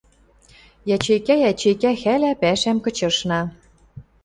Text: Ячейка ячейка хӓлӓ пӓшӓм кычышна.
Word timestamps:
Ячейка 0.95 1.35
ячейка 1.49 1.91
хӓлӓ 2.01 2.31
пӓшӓм 2.41 2.77
кычышна. 2.85 3.41